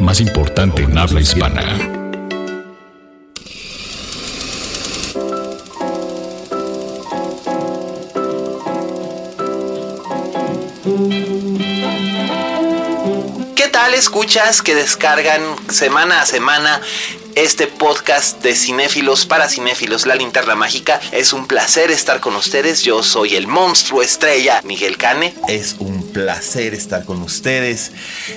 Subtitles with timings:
[0.00, 1.97] más importante en habla hispana.
[13.98, 16.80] Escuchas que descargan semana a semana
[17.34, 21.00] este podcast de cinéfilos para cinéfilos, La Linterna Mágica?
[21.10, 22.82] Es un placer estar con ustedes.
[22.82, 25.34] Yo soy el monstruo estrella Miguel Cane.
[25.48, 27.90] Es un placer estar con ustedes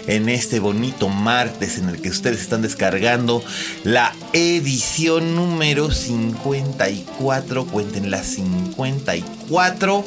[0.07, 3.43] en este bonito martes en el que ustedes están descargando
[3.83, 7.67] la edición número 54.
[7.67, 10.05] Cuenten las 54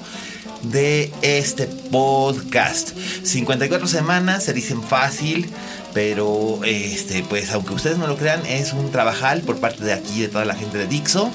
[0.65, 2.91] de este podcast.
[3.23, 5.49] 54 semanas, se dicen fácil,
[5.93, 10.21] pero este, pues aunque ustedes no lo crean, es un trabajal por parte de aquí,
[10.21, 11.31] de toda la gente de Dixo.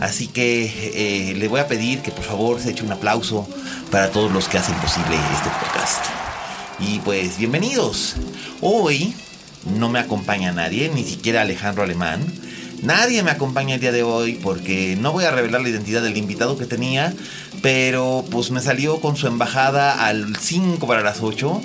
[0.00, 3.46] Así que eh, le voy a pedir que por favor se eche un aplauso
[3.90, 6.04] para todos los que hacen posible este podcast.
[6.78, 8.16] Y pues bienvenidos.
[8.60, 9.14] Hoy
[9.78, 12.20] no me acompaña nadie, ni siquiera Alejandro Alemán.
[12.82, 16.16] Nadie me acompaña el día de hoy porque no voy a revelar la identidad del
[16.16, 17.12] invitado que tenía,
[17.60, 21.60] pero pues me salió con su embajada al 5 para las 8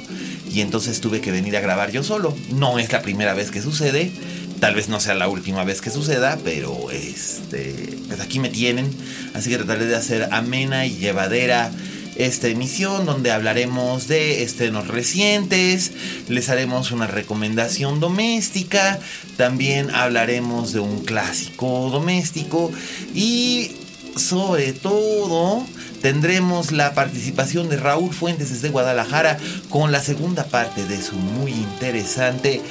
[0.51, 2.35] y entonces tuve que venir a grabar yo solo.
[2.53, 4.11] No es la primera vez que sucede,
[4.59, 8.89] tal vez no sea la última vez que suceda, pero este, pues aquí me tienen,
[9.33, 11.71] así que trataré de hacer amena y llevadera
[12.15, 15.91] esta emisión donde hablaremos de estrenos recientes,
[16.29, 18.99] les haremos una recomendación doméstica,
[19.37, 22.71] también hablaremos de un clásico doméstico
[23.13, 23.71] y
[24.15, 25.65] sobre todo
[26.01, 29.37] tendremos la participación de Raúl Fuentes desde Guadalajara
[29.69, 32.61] con la segunda parte de su muy interesante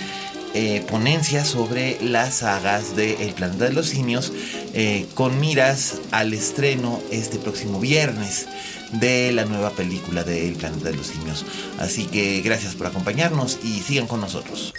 [0.56, 4.32] eh, ponencia sobre las sagas de El Planeta de los Simios
[4.72, 8.46] eh, con miras al estreno este próximo viernes
[9.00, 11.44] de la nueva película de El Planeta de los Simios.
[11.78, 14.72] Así que gracias por acompañarnos y sigan con nosotros.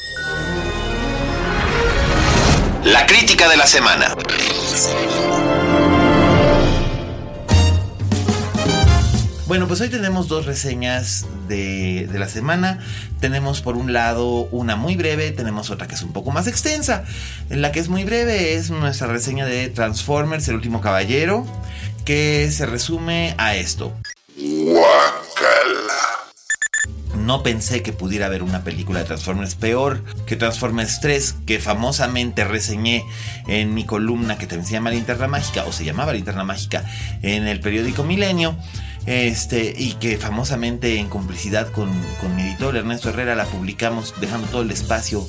[2.83, 4.15] La crítica de la semana.
[9.47, 12.79] Bueno, pues hoy tenemos dos reseñas de, de, la semana.
[13.19, 17.05] Tenemos por un lado una muy breve, tenemos otra que es un poco más extensa.
[17.49, 21.45] En la que es muy breve es nuestra reseña de Transformers, el último caballero,
[22.05, 23.93] que se resume a esto.
[24.37, 26.05] Guacala.
[27.25, 32.43] No pensé que pudiera haber una película de Transformers peor que Transformers 3, que famosamente
[32.43, 33.03] reseñé
[33.47, 36.85] en mi columna que también se llama Linterna Mágica, o se llamaba Linterna Mágica,
[37.23, 38.55] en el periódico Milenio.
[39.07, 41.89] Este, y que famosamente en complicidad con,
[42.21, 45.27] con mi editor Ernesto Herrera la publicamos dejando todo el espacio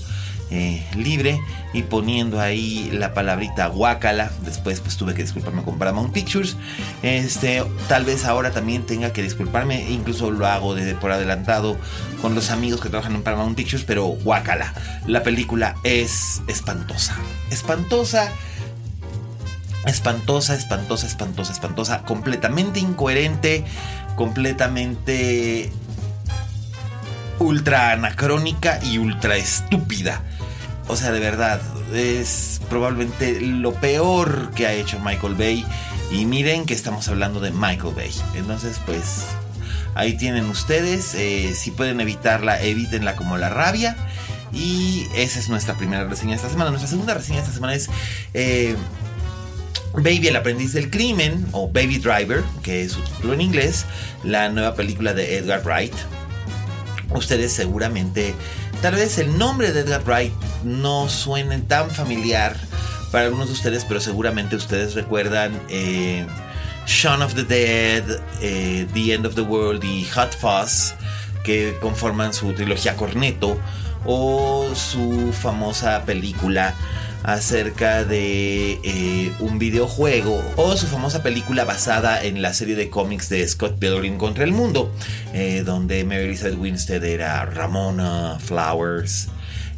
[0.50, 1.40] eh, libre
[1.72, 4.30] y poniendo ahí la palabrita guacala.
[4.44, 6.56] Después pues tuve que disculparme con Paramount Pictures.
[7.02, 11.76] Este, tal vez ahora también tenga que disculparme, incluso lo hago de, por adelantado
[12.22, 14.72] con los amigos que trabajan en Paramount Pictures, pero guacala.
[15.06, 17.16] La película es espantosa.
[17.50, 18.30] Espantosa
[19.86, 23.64] espantosa, espantosa, espantosa, espantosa, completamente incoherente,
[24.16, 25.70] completamente
[27.38, 30.22] ultra anacrónica y ultra estúpida.
[30.88, 31.60] O sea, de verdad,
[31.92, 35.64] es probablemente lo peor que ha hecho Michael Bay.
[36.10, 38.12] Y miren que estamos hablando de Michael Bay.
[38.34, 39.24] Entonces, pues,
[39.94, 41.14] ahí tienen ustedes.
[41.14, 43.96] Eh, si pueden evitarla, evítenla como la rabia.
[44.52, 46.70] Y esa es nuestra primera reseña de esta semana.
[46.70, 47.90] Nuestra segunda reseña de esta semana es
[48.32, 48.76] eh,
[49.96, 53.86] Baby, el aprendiz del crimen, o Baby Driver, que es su título en inglés,
[54.24, 55.94] la nueva película de Edgar Wright.
[57.10, 58.34] Ustedes seguramente,
[58.82, 60.32] tal vez el nombre de Edgar Wright
[60.64, 62.56] no suene tan familiar
[63.10, 66.26] para algunos de ustedes, pero seguramente ustedes recuerdan eh,
[66.86, 68.04] Shaun of the Dead,
[68.40, 70.94] eh, The End of the World y Hot Fuzz,
[71.44, 73.58] que conforman su trilogía Corneto,
[74.04, 76.74] o su famosa película
[77.22, 83.28] acerca de eh, un videojuego o su famosa película basada en la serie de cómics
[83.28, 84.92] de Scott Pilgrim contra el mundo,
[85.32, 89.28] eh, donde Mary Elizabeth Winstead era Ramona Flowers.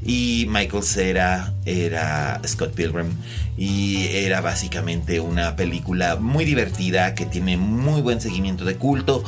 [0.05, 3.09] y Michael Cera era Scott Pilgrim
[3.57, 9.25] y era básicamente una película muy divertida que tiene muy buen seguimiento de culto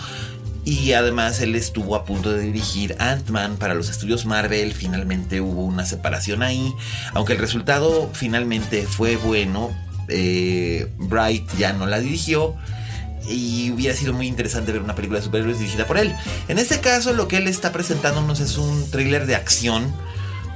[0.65, 4.75] y además él estuvo a punto de dirigir Ant-Man para los estudios Marvel.
[4.75, 6.73] Finalmente hubo una separación ahí.
[7.15, 9.71] Aunque el resultado finalmente fue bueno,
[10.09, 12.55] eh, Bright ya no la dirigió.
[13.29, 16.15] Y hubiera sido muy interesante ver una película de superhéroes dirigida por él.
[16.49, 19.95] En este caso, lo que él está presentándonos es un thriller de acción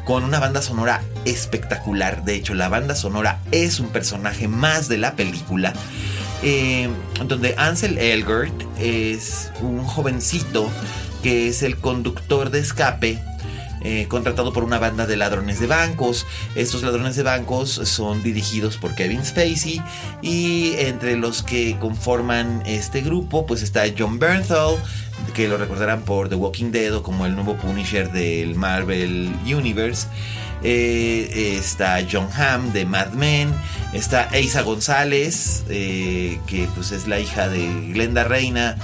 [0.04, 2.24] con una banda sonora espectacular.
[2.24, 5.72] De hecho, la banda sonora es un personaje más de la película.
[6.42, 6.88] Eh,
[7.26, 10.68] donde Ansel Elgort es un jovencito
[11.22, 13.18] que es el conductor de escape
[13.86, 16.26] eh, contratado por una banda de ladrones de bancos.
[16.54, 19.82] Estos ladrones de bancos son dirigidos por Kevin Spacey
[20.22, 24.76] y entre los que conforman este grupo pues está John Bernthal
[25.34, 30.06] que lo recordarán por The Walking Dead o como el nuevo Punisher del Marvel Universe.
[30.64, 33.54] Eh, está John Hamm de Mad Men,
[33.92, 38.76] está Eisa González, eh, que pues es la hija de Glenda Reina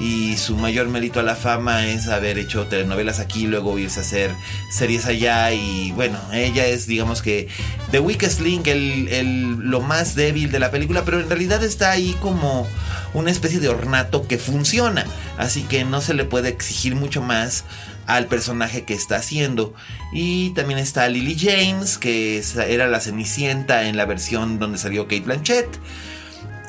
[0.00, 4.02] y su mayor mérito a la fama es haber hecho telenovelas aquí luego irse a
[4.02, 4.30] hacer
[4.70, 7.48] series allá y bueno, ella es digamos que
[7.90, 12.16] The Weakest Link, el, lo más débil de la película, pero en realidad está ahí
[12.20, 12.66] como
[13.14, 15.04] una especie de ornato que funciona,
[15.36, 17.64] así que no se le puede exigir mucho más
[18.08, 19.74] al personaje que está haciendo.
[20.12, 25.20] Y también está Lily James, que era la Cenicienta en la versión donde salió Kate
[25.20, 25.68] Blanchett.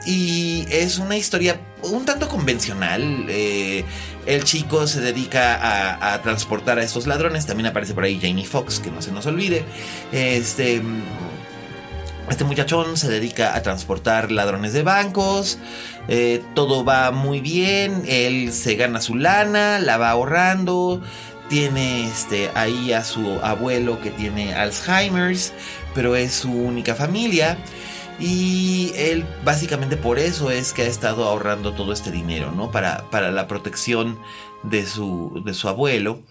[0.05, 3.25] Y es una historia un tanto convencional.
[3.29, 3.85] Eh,
[4.25, 7.45] el chico se dedica a, transportar a estos ladrones.
[7.45, 9.63] También aparece por ahí Jamie Foxx, que no se nos olvide.
[10.11, 10.81] Este.
[12.29, 15.57] Este muchachón se dedica a transportar ladrones de bancos.
[16.07, 18.03] Eh, todo va muy bien.
[18.07, 21.01] Él se gana su lana, la va ahorrando
[21.49, 25.53] tiene este, ahí a su abuelo que tiene Alzheimer's,
[25.93, 27.57] pero es su única familia.
[28.19, 32.69] Y él básicamente por eso es que ha estado ahorrando todo este dinero, ¿no?
[32.69, 34.19] Para, para la protección
[34.63, 36.21] de su, de su abuelo.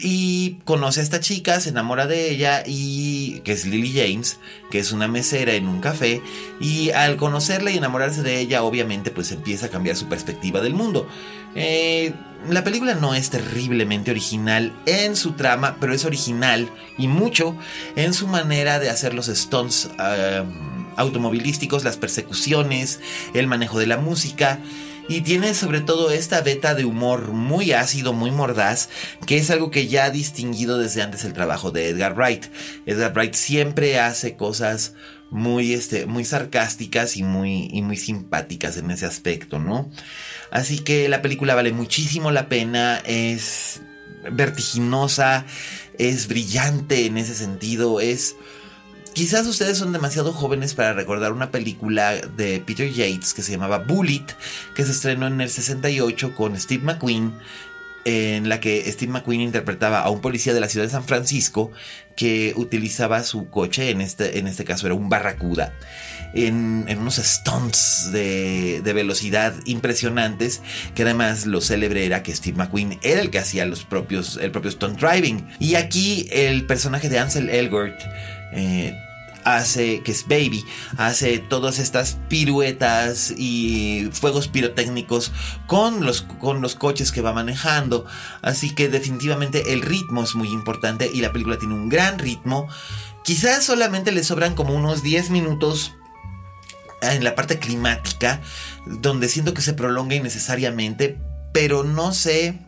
[0.00, 4.38] Y conoce a esta chica, se enamora de ella y que es Lily James,
[4.70, 6.22] que es una mesera en un café
[6.60, 10.74] y al conocerla y enamorarse de ella, obviamente pues empieza a cambiar su perspectiva del
[10.74, 11.08] mundo.
[11.56, 12.12] Eh,
[12.48, 17.56] la película no es terriblemente original en su trama, pero es original y mucho
[17.96, 19.90] en su manera de hacer los stunts
[20.96, 23.00] automovilísticos, las persecuciones,
[23.34, 24.60] el manejo de la música.
[25.10, 28.90] Y tiene sobre todo esta beta de humor muy ácido, muy mordaz,
[29.24, 32.44] que es algo que ya ha distinguido desde antes el trabajo de Edgar Wright.
[32.84, 34.92] Edgar Wright siempre hace cosas
[35.30, 39.90] muy, este, muy sarcásticas y muy, y muy simpáticas en ese aspecto, ¿no?
[40.50, 43.82] Así que la película vale muchísimo la pena, es
[44.32, 45.44] vertiginosa,
[45.98, 48.36] es brillante en ese sentido, es...
[49.14, 53.78] Quizás ustedes son demasiado jóvenes para recordar una película de Peter Yates que se llamaba
[53.78, 54.24] Bullet,
[54.76, 57.32] que se estrenó en el 68 con Steve McQueen,
[58.08, 61.70] en la que Steve McQueen interpretaba a un policía de la ciudad de San Francisco
[62.16, 65.74] que utilizaba su coche, en este, en este caso era un Barracuda,
[66.32, 70.62] en, unos stunts de, velocidad impresionantes,
[70.94, 74.52] que además lo célebre era que Steve McQueen era el que hacía los propios, el
[74.52, 75.46] propio stunt driving.
[75.58, 78.00] Y aquí el personaje de Ansel Elgort
[78.52, 78.98] eh,
[79.56, 80.64] hace, que es Baby,
[80.96, 85.32] hace todas estas piruetas y fuegos pirotécnicos
[85.66, 88.06] con los, con los coches que va manejando.
[88.42, 92.68] Así que definitivamente el ritmo es muy importante y la película tiene un gran ritmo.
[93.24, 95.94] Quizás solamente le sobran como unos 10 minutos
[97.02, 98.40] en la parte climática,
[98.86, 101.20] donde siento que se prolonga innecesariamente,
[101.52, 102.58] pero no sé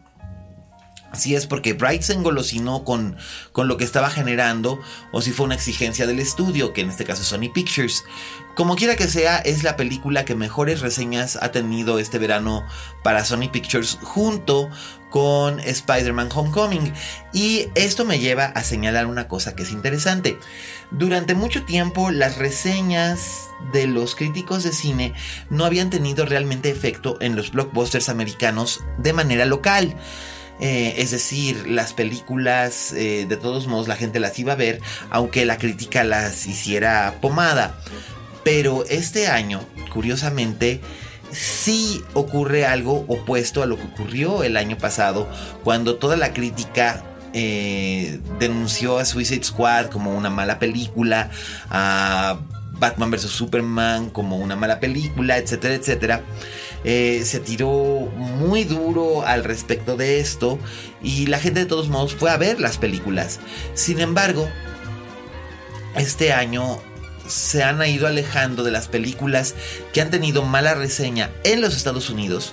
[1.12, 3.17] si es porque Bright se engolosinó con,
[3.52, 4.81] con lo que estaba generando
[5.12, 8.05] o si fue una exigencia del estudio, que en este caso es Sony Pictures.
[8.55, 12.64] Como quiera que sea, es la película que mejores reseñas ha tenido este verano
[13.02, 14.69] para Sony Pictures junto
[15.11, 16.93] con Spider-Man Homecoming.
[17.33, 20.38] Y esto me lleva a señalar una cosa que es interesante.
[20.90, 25.14] Durante mucho tiempo las reseñas de los críticos de cine
[25.50, 29.97] no habían tenido realmente efecto en los blockbusters americanos de manera local.
[30.61, 34.81] Eh, es decir, las películas, eh, de todos modos, la gente las iba a ver,
[35.11, 37.79] aunque la crítica las hiciera pomada.
[38.45, 39.61] Pero este año,
[39.93, 40.81] curiosamente,
[41.33, 45.29] sí ocurre algo opuesto a lo que ocurrió el año pasado,
[45.64, 51.31] cuando toda la crítica eh, denunció a Suicide Squad como una mala película,
[51.71, 52.38] a
[52.73, 53.31] Batman vs.
[53.31, 56.23] Superman como una mala película, etcétera, etcétera.
[56.85, 57.69] Eh, se tiró
[58.17, 60.59] muy duro al respecto de esto
[61.03, 63.41] y la gente de todos modos fue a ver las películas.
[63.75, 64.49] Sin embargo,
[65.97, 66.81] este año
[67.27, 69.55] se han ido alejando de las películas
[69.93, 72.53] que han tenido mala reseña en los Estados Unidos.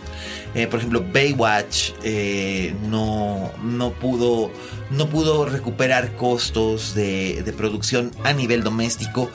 [0.56, 4.52] Eh, por ejemplo, Baywatch eh, no, no, pudo,
[4.92, 9.30] no pudo recuperar costos de, de producción a nivel doméstico.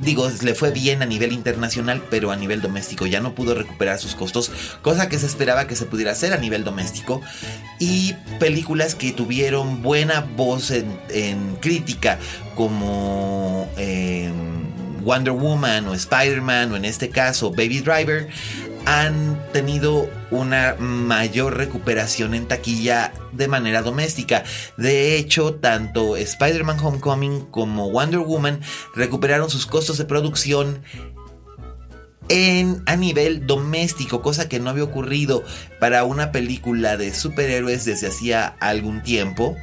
[0.00, 3.98] Digo, le fue bien a nivel internacional, pero a nivel doméstico ya no pudo recuperar
[3.98, 4.50] sus costos,
[4.82, 7.22] cosa que se esperaba que se pudiera hacer a nivel doméstico.
[7.78, 12.18] Y películas que tuvieron buena voz en, en crítica,
[12.54, 14.30] como eh,
[15.02, 18.28] Wonder Woman o Spider-Man, o en este caso Baby Driver,
[18.86, 24.44] han tenido una mayor recuperación en taquilla de manera doméstica.
[24.76, 28.60] De hecho, tanto Spider-Man Homecoming como Wonder Woman
[28.94, 30.82] recuperaron sus costos de producción
[32.28, 35.44] en, a nivel doméstico, cosa que no había ocurrido
[35.78, 39.56] para una película de superhéroes desde hacía algún tiempo.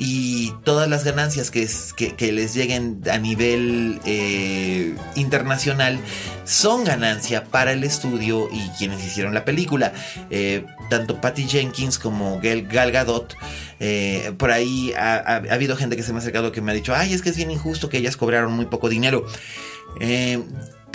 [0.00, 1.68] Y todas las ganancias que,
[2.16, 5.98] que, les lleguen a nivel eh, internacional
[6.44, 9.92] son ganancia para el estudio y quienes hicieron la película.
[10.30, 13.34] Eh, tanto Patty Jenkins como Gal, Gadot.
[13.80, 16.74] Eh, por ahí ha, ha, habido gente que se me ha acercado que me ha
[16.74, 19.26] dicho, ay, es que es bien injusto que ellas cobraron muy poco dinero.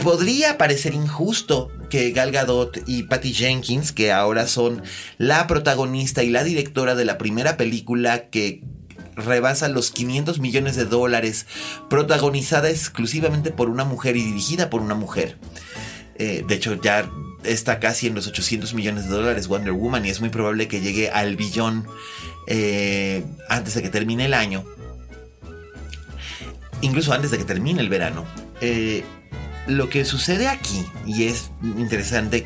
[0.03, 4.83] Podría parecer injusto que Gal Gadot y Patty Jenkins, que ahora son
[5.17, 8.62] la protagonista y la directora de la primera película que
[9.15, 11.45] rebasa los 500 millones de dólares,
[11.89, 15.38] protagonizada exclusivamente por una mujer y dirigida por una mujer.
[16.15, 17.10] Eh, de hecho, ya
[17.45, 20.81] está casi en los 800 millones de dólares Wonder Woman y es muy probable que
[20.81, 21.88] llegue al billón
[22.48, 24.65] eh, antes de que termine el año.
[26.81, 28.25] Incluso antes de que termine el verano.
[28.60, 29.05] Eh,
[29.67, 32.46] lo que sucede aquí, y es interesante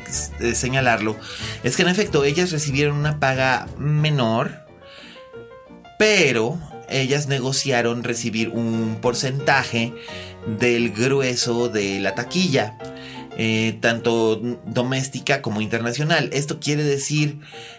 [0.54, 1.16] señalarlo,
[1.62, 4.66] es que en efecto ellas recibieron una paga menor,
[5.98, 6.58] pero
[6.88, 9.92] ellas negociaron recibir un porcentaje
[10.58, 12.78] del grueso de la taquilla,
[13.40, 16.28] eh, tanto doméstica como internacional.
[16.32, 17.38] Esto quiere decir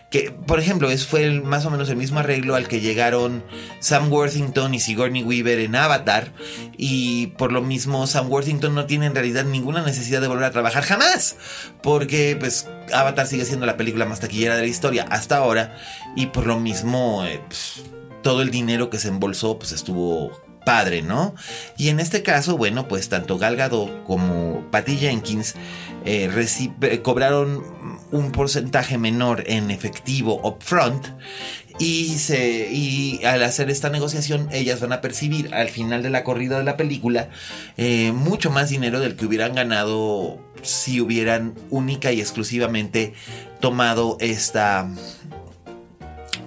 [0.10, 3.44] que, por ejemplo, es, fue el, más o menos el mismo arreglo al que llegaron
[3.82, 6.32] Sam Worthington y Sigourney Weaver en Avatar.
[6.78, 10.51] Y por lo mismo, Sam Worthington no tiene en realidad ninguna necesidad de volver a
[10.51, 11.36] trabajar jamás.
[11.84, 15.78] Porque, pues, Avatar sigue siendo la película más taquillera de la historia hasta ahora.
[16.16, 17.84] Y por lo mismo, eh, pues,
[18.24, 20.32] todo el dinero que se embolsó, pues estuvo
[20.66, 21.36] padre, ¿no?
[21.78, 25.56] Y en este caso, bueno, pues tanto Gal Gadot como Patty Jenkins
[26.06, 27.63] eh, cobraron
[28.12, 31.08] un porcentaje menor en efectivo upfront
[31.80, 36.24] y, se, y al hacer esta negociación ellas van a percibir al final de la
[36.24, 37.30] corrida de la película
[37.78, 43.13] eh, mucho más dinero del que hubieran ganado si hubieran única y exclusivamente
[43.62, 44.89] tomado esta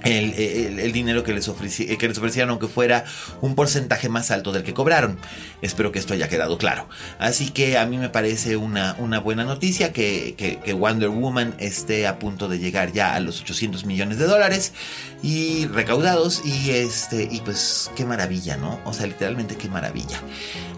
[0.04, 3.04] el, el, dinero que les, ofreci les ofrecieron, aunque fuera
[3.40, 5.18] un porcentaje más alto del que cobraron.
[5.61, 6.88] Espero que esto haya quedado claro.
[7.18, 12.06] Así que a mí me parece una, una buena noticia que, que, Wonder Woman esté
[12.06, 14.73] a punto de llegar ya a los 800 millones de dólares
[15.23, 16.42] y recaudados.
[16.44, 18.80] Y este, y pues qué maravilla, ¿no?
[18.85, 20.21] O sea, literalmente qué maravilla.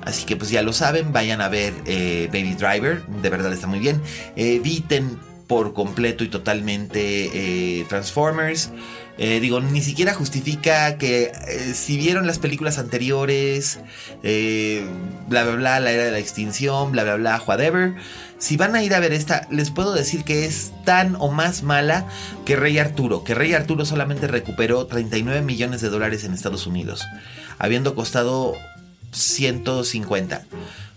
[0.03, 3.67] Así que pues ya lo saben, vayan a ver eh, Baby Driver, de verdad está
[3.67, 4.03] muy bien.
[4.37, 7.31] Eviten por completo y totalmente
[7.81, 8.71] eh, Transformers.
[9.17, 13.79] Eh, digo, ni siquiera justifica que eh, si vieron las películas anteriores,
[14.25, 14.85] eh,
[15.29, 17.95] bla, bla, bla, la era de la extinción, bla, bla, bla, whatever.
[18.39, 21.63] Si van a ir a ver esta, les puedo decir que es tan o más
[21.63, 22.07] mala
[22.45, 23.23] que Rey Arturo.
[23.23, 27.05] Que Rey Arturo solamente recuperó 39 millones de dólares en Estados Unidos,
[27.59, 28.55] habiendo costado
[29.13, 30.43] 150.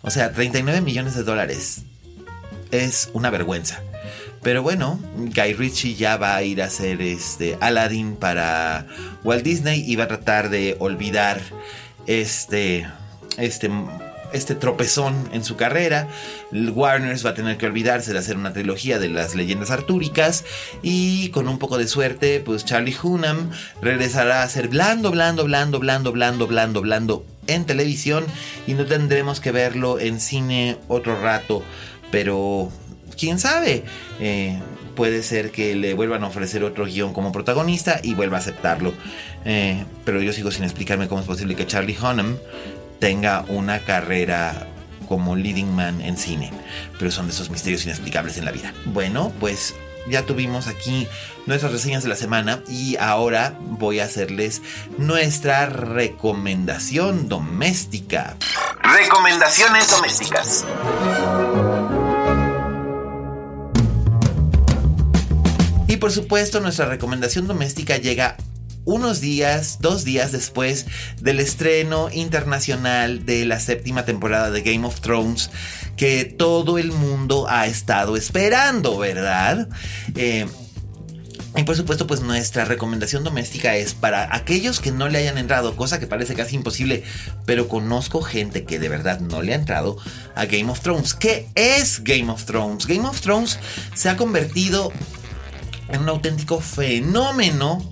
[0.02, 1.84] O sea, 39 millones de dólares.
[2.72, 3.82] Es una vergüenza.
[4.48, 8.88] Pero bueno, Guy Ritchie ya va a ir a hacer este Aladdin para
[9.26, 11.42] Walt Disney y va a tratar de olvidar
[12.06, 12.88] este
[13.38, 13.70] este
[14.32, 16.08] este tropezón en su carrera.
[16.54, 20.46] Warner va a tener que olvidarse de hacer una trilogía de las leyendas artúricas.
[20.82, 23.52] Y con un poco de suerte, pues Charlie Hunnam
[23.82, 28.24] regresará a ser blando, blando, blando, blando, blando, blando, blando en televisión.
[28.66, 31.64] Y no tendremos que verlo en cine otro rato.
[32.12, 32.72] Pero
[33.18, 33.84] quién sabe.
[34.20, 34.60] Eh,
[34.96, 38.94] puede ser que le vuelvan a ofrecer otro guion como protagonista y vuelva a aceptarlo.
[39.46, 42.38] Eh, pero yo sigo sin explicarme cómo es posible que Charlie Hunnam
[43.00, 44.68] tenga una carrera
[45.08, 46.52] como leading man en cine.
[47.00, 48.74] Pero son de esos misterios inexplicables en la vida.
[48.86, 49.76] Bueno, pues
[50.10, 51.08] ya tuvimos aquí
[51.46, 54.62] nuestras reseñas de la semana y ahora voy a hacerles
[54.98, 58.36] nuestra recomendación doméstica.
[58.82, 60.66] Recomendaciones domésticas.
[65.98, 68.38] Y por supuesto, nuestra recomendación doméstica llega
[68.86, 70.86] unos días, dos días después
[71.20, 75.50] del estreno internacional de la séptima temporada de Game of Thrones,
[75.96, 79.70] que todo el mundo ha estado esperando, ¿verdad?
[80.14, 80.46] Eh,
[81.58, 85.76] y por supuesto, pues nuestra recomendación doméstica es para aquellos que no le hayan entrado,
[85.76, 87.04] cosa que parece casi imposible,
[87.48, 89.98] pero conozco gente que de verdad no le ha entrado
[90.36, 91.16] a Game of Thrones.
[91.16, 92.86] ¿Qué es Game of Thrones?
[92.86, 93.58] Game of Thrones
[93.96, 94.94] se ha convertido
[95.90, 97.84] en un auténtico fenómeno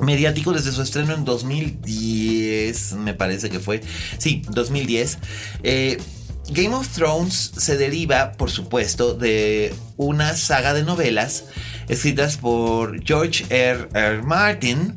[0.00, 3.80] mediático desde su estreno en 2010, me parece que fue.
[4.18, 5.18] Sí, 2010.
[5.62, 5.98] Eh,
[6.50, 11.46] Game of Thrones se deriva, por supuesto, de una saga de novelas
[11.88, 13.88] escritas por George R.
[13.94, 14.22] R.
[14.22, 14.94] Martin,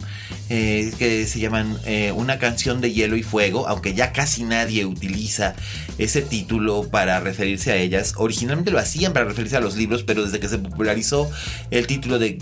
[0.50, 4.86] eh, que se llaman eh, Una canción de hielo y fuego, aunque ya casi nadie
[4.86, 5.56] utiliza
[5.98, 8.14] ese título para referirse a ellas.
[8.16, 11.30] Originalmente lo hacían para referirse a los libros, pero desde que se popularizó
[11.70, 12.38] el título de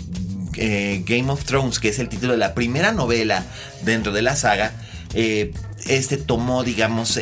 [0.54, 3.44] eh, Game of Thrones, que es el título de la primera novela
[3.82, 4.72] dentro de la saga,
[5.86, 7.18] este tomó, digamos,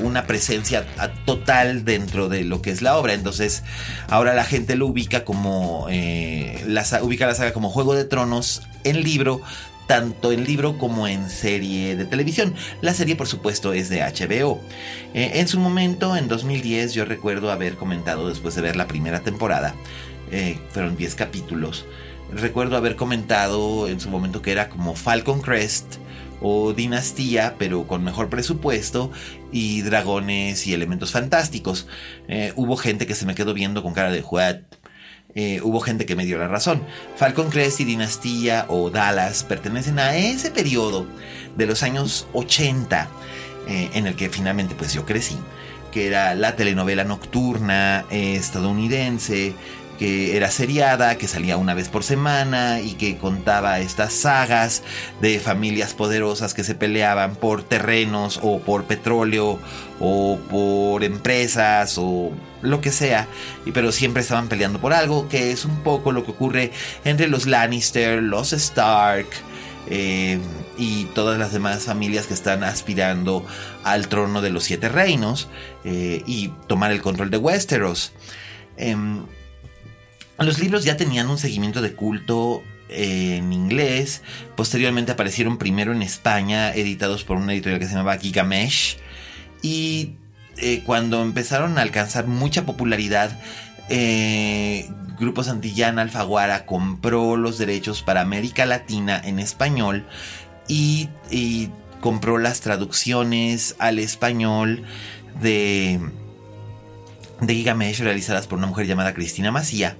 [0.00, 0.86] una presencia
[1.24, 3.12] total dentro de lo que es la obra.
[3.12, 3.64] Entonces,
[4.08, 9.02] ahora la gente lo ubica como, la, ubica la saga como Juego de Tronos en
[9.02, 9.42] libro,
[9.88, 12.54] tanto en libro como en serie de televisión.
[12.80, 14.60] La serie, por supuesto, es de HBO.
[15.14, 19.74] en su momento, en 2010, yo recuerdo haber comentado después de ver la primera temporada,
[20.72, 21.86] fueron 10 capítulos.
[22.32, 25.96] Recuerdo haber comentado en su momento que era como Falcon Crest
[26.40, 29.10] o Dinastía, pero con mejor presupuesto
[29.50, 31.86] y dragones y elementos fantásticos.
[32.28, 34.56] Eh, hubo gente que se me quedó viendo con cara de what.
[35.34, 36.82] Eh, hubo gente que me dio la razón.
[37.16, 41.06] Falcon Crest y Dinastía o Dallas pertenecen a ese periodo
[41.56, 43.08] de los años 80
[43.68, 45.36] eh, en el que finalmente pues yo crecí,
[45.92, 49.54] que era la telenovela nocturna estadounidense
[49.98, 54.82] que era seriada, que salía una vez por semana y que contaba estas sagas
[55.20, 59.58] de familias poderosas que se peleaban por terrenos o por petróleo
[59.98, 62.30] o por empresas o
[62.62, 63.28] lo que sea,
[63.72, 66.72] pero siempre estaban peleando por algo, que es un poco lo que ocurre
[67.04, 69.28] entre los Lannister, los Stark,
[69.90, 70.38] eh,
[70.76, 73.44] y todas las demás familias que están aspirando
[73.84, 75.48] al trono de los siete reinos
[75.84, 78.12] eh, y tomar el control de Westeros.
[78.76, 79.24] Em,
[80.38, 84.22] los libros ya tenían un seguimiento de culto en inglés.
[84.56, 88.98] Posteriormente aparecieron primero en España, editados por una editorial que se llamaba Gigamesh.
[89.62, 90.12] Y
[90.60, 93.38] eh, cuando empezaron a alcanzar mucha popularidad,
[93.88, 100.06] eh, Grupo Santillana Alfaguara compró los derechos para América Latina en español
[100.68, 104.84] y, y compró las traducciones al español
[105.40, 106.00] de
[107.40, 109.96] de Gigamesh realizadas por una mujer llamada Cristina Macía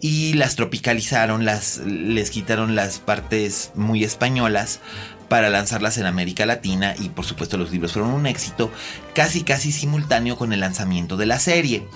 [0.00, 4.80] y las tropicalizaron, las, les quitaron las partes muy españolas
[5.28, 8.70] para lanzarlas en América Latina y por supuesto los libros fueron un éxito
[9.14, 11.86] casi casi simultáneo con el lanzamiento de la serie.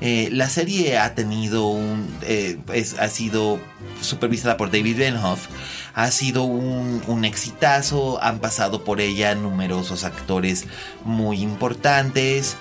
[0.00, 2.06] Eh, la serie ha tenido un.
[2.22, 2.58] Eh,
[3.00, 3.58] ha sido
[4.00, 5.48] supervisada por David Benhoff.
[5.94, 8.22] Ha sido un, un, exitazo.
[8.22, 10.66] Han pasado por ella numerosos actores
[11.04, 12.56] muy importantes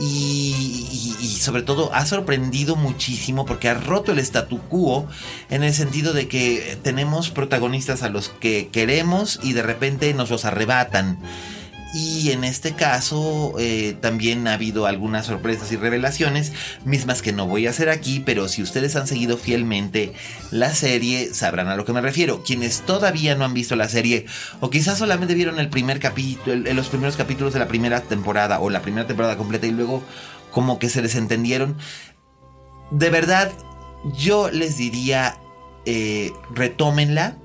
[0.00, 5.06] y, sobre todo ha sorprendido muchísimo porque ha roto el statu quo
[5.50, 10.30] en el sentido de que tenemos protagonistas a los que queremos y de repente nos
[10.30, 11.18] los arrebatan.
[11.92, 16.52] Y en este caso eh, también ha habido algunas sorpresas y revelaciones,
[16.84, 20.12] mismas que no voy a hacer aquí, pero si ustedes han seguido fielmente
[20.52, 22.44] la serie, sabrán a lo que me refiero.
[22.44, 24.26] Quienes todavía no han visto la serie,
[24.60, 28.70] o quizás solamente vieron el primer capítulo, los primeros capítulos de la primera temporada, o
[28.70, 30.04] la primera temporada completa, y luego
[30.52, 31.76] como que se desentendieron.
[32.92, 33.50] De verdad,
[34.16, 35.38] yo les diría,
[35.86, 37.36] eh, retómenla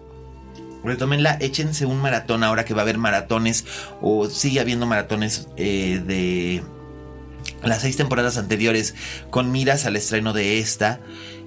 [0.86, 3.66] Retómenla, échense un maratón ahora que va a haber maratones
[4.02, 6.64] o sigue habiendo maratones eh, de
[7.64, 8.96] las seis temporadas anteriores
[9.30, 11.00] con miras al estreno de esta,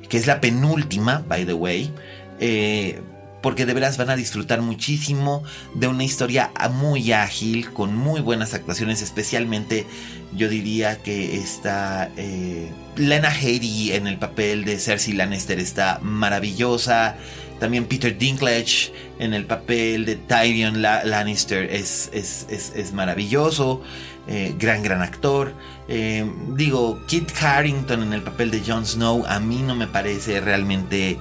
[0.09, 1.92] que es la penúltima, by the way.
[2.40, 3.01] Eh,
[3.42, 8.53] porque de veras van a disfrutar muchísimo de una historia muy ágil, con muy buenas
[8.53, 9.87] actuaciones, especialmente
[10.35, 17.16] yo diría que está eh, Lena Headey en el papel de Cersei Lannister está maravillosa.
[17.59, 23.83] También Peter Dinklage en el papel de Tyrion Lannister es, es, maravilloso.
[24.29, 25.55] Eh, gran, gran actor.
[25.88, 30.40] Eh, digo, Kit Harrington en el papel de Jon Snow a mí no me parece
[30.40, 31.16] realmente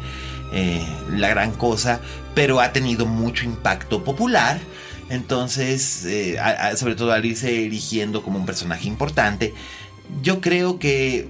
[0.52, 2.02] eh, la gran cosa,
[2.36, 4.60] pero ha tenido mucho impacto popular.
[5.10, 6.06] Entonces,
[6.76, 9.54] sobre todo al irse erigiendo como un personaje importante,
[10.22, 11.30] yo creo que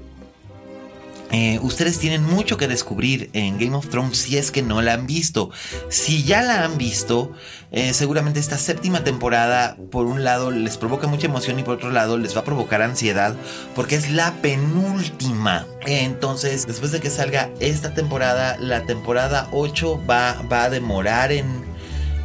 [1.32, 4.94] eh, ustedes tienen mucho que descubrir en Game of Thrones si es que no la
[4.94, 5.52] han visto.
[5.90, 7.34] Si ya la han visto,
[7.72, 11.92] eh, seguramente esta séptima temporada, por un lado, les provoca mucha emoción y por otro
[11.92, 13.36] lado, les va a provocar ansiedad
[13.76, 15.66] porque es la penúltima.
[15.86, 21.77] Entonces, después de que salga esta temporada, la temporada 8 va, va a demorar en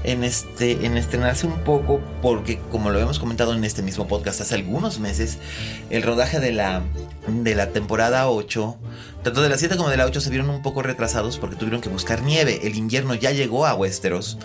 [0.05, 4.41] en, este, en estrenarse un poco porque como lo habíamos comentado en este mismo podcast
[4.41, 5.39] hace algunos meses,
[5.91, 6.83] el rodaje de la,
[7.29, 8.77] de la temporada 8,
[9.23, 11.81] tanto de la 7 como de la 8 se vieron un poco retrasados porque tuvieron
[11.81, 12.61] que buscar nieve.
[12.65, 14.39] El invierno ya llegó a Westeros.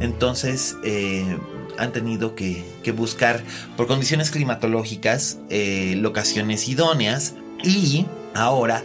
[0.00, 0.76] Entonces...
[0.84, 1.38] Eh,
[1.78, 2.64] han tenido que,
[2.96, 3.40] buscar
[3.76, 8.82] por condiciones climatológicas eh, locaciones idóneas y ahora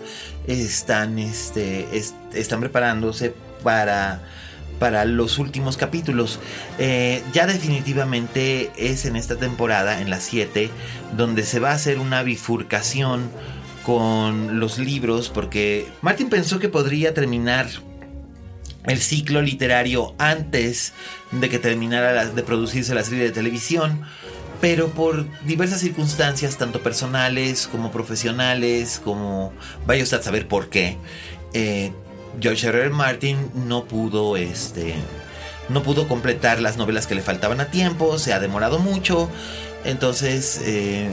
[0.47, 1.87] están, este,
[2.33, 3.33] están preparándose
[3.63, 4.21] para
[4.79, 6.39] para los últimos capítulos.
[6.79, 10.69] Eh, ya definitivamente es en esta temporada, en la 7,
[11.15, 13.29] donde se va a hacer una bifurcación
[13.85, 17.67] con los libros, porque Martin pensó que podría terminar
[18.85, 20.93] el ciclo literario antes
[21.31, 24.01] de que terminara de producirse la serie de televisión,
[24.61, 29.53] pero por diversas circunstancias, tanto personales como profesionales, como
[29.85, 30.97] vaya usted a saber por qué,
[31.53, 31.91] eh,
[32.39, 32.89] George R.
[32.89, 34.95] Martin no pudo, este,
[35.69, 39.29] no pudo completar las novelas que le faltaban a tiempo, se ha demorado mucho,
[39.85, 41.09] entonces, eh,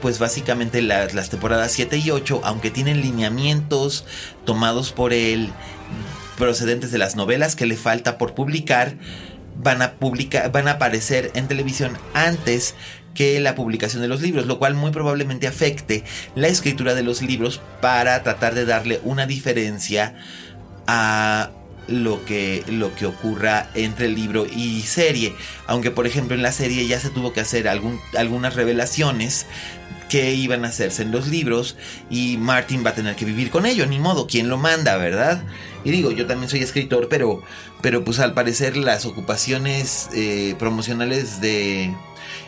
[0.00, 4.04] pues básicamente las temporadas 7 y 8, aunque tienen lineamientos
[4.44, 5.50] tomados por él,
[6.36, 8.94] procedentes de las novelas que le falta por publicar,
[9.56, 12.74] van a publicar, van a aparecer en televisión antes
[13.18, 16.04] que la publicación de los libros, lo cual muy probablemente afecte
[16.36, 20.14] la escritura de los libros para tratar de darle una diferencia
[20.86, 21.50] a
[21.88, 25.34] lo que, lo que ocurra entre libro y serie.
[25.66, 29.46] Aunque por ejemplo en la serie ya se tuvo que hacer algunas revelaciones
[30.08, 31.76] que iban a hacerse en los libros
[32.08, 35.42] y Martin va a tener que vivir con ello, ni modo, ¿quién lo manda, verdad?
[35.82, 37.42] Y digo, yo también soy escritor, pero,
[37.82, 41.92] pero pues al parecer las ocupaciones eh, promocionales de,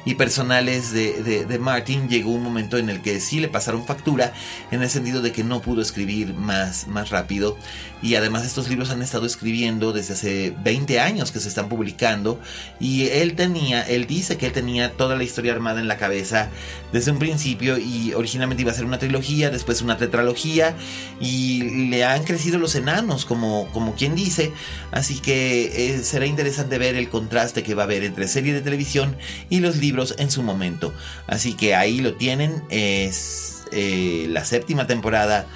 [0.05, 4.33] y personales de, de, Martin, llegó un momento en el que sí le pasaron factura,
[4.71, 7.57] en el sentido de que no pudo escribir más, más rápido.
[8.03, 12.41] Y además estos libros han estado escribiendo desde hace 20 años que se están publicando.
[12.79, 16.49] Y él tenía, él dice que él tenía toda la historia armada en la cabeza
[16.93, 20.75] desde un principio y originalmente iba a ser una trilogía, después una tetralogía
[21.21, 24.53] y le han crecido los enanos, como, como quien dice.
[24.91, 28.61] Así que eh, será interesante ver el contraste que va a haber entre serie de
[28.61, 29.17] televisión
[29.49, 30.93] y los libros en su momento.
[31.27, 35.47] Así que ahí lo tienen, es eh, la séptima temporada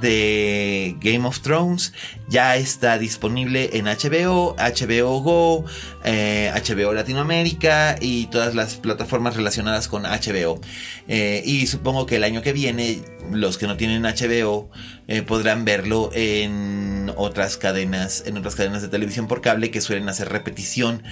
[0.00, 1.92] de Game of Thrones
[2.28, 5.64] ya está disponible en HBO, HBO Go, HBO
[6.04, 10.60] eh, Latinoamérica y todas las plataformas relacionadas con HBO.
[11.06, 14.70] Eh, y supongo que el año que viene los que no tienen HBO
[15.06, 20.08] eh, podrán verlo en otras cadenas, en otras cadenas de televisión por cable que suelen
[20.08, 21.02] hacer repetición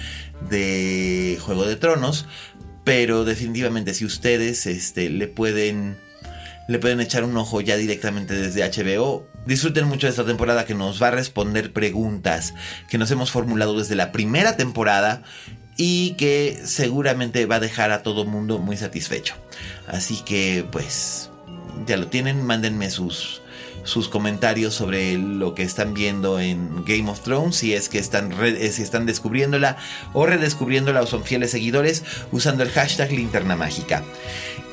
[0.49, 2.25] de Juego de Tronos.
[2.83, 5.97] Pero definitivamente si ustedes este, le pueden
[6.67, 9.27] le pueden echar un ojo ya directamente desde HBO.
[9.45, 12.53] Disfruten mucho de esta temporada que nos va a responder preguntas
[12.89, 15.23] que nos hemos formulado desde la primera temporada
[15.75, 19.35] y que seguramente va a dejar a todo mundo muy satisfecho.
[19.87, 21.29] Así que pues
[21.87, 23.41] ya lo tienen, mándenme sus
[23.83, 28.33] sus comentarios sobre lo que están viendo en Game of Thrones, si es que están,
[28.71, 29.77] si están descubriéndola
[30.13, 34.03] o redescubriéndola o son fieles seguidores usando el hashtag linterna mágica.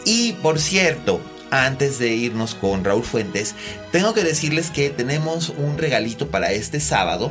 [0.04, 3.54] Y por cierto, antes de irnos con Raúl Fuentes,
[3.92, 7.30] tengo que decirles que tenemos un regalito para este sábado,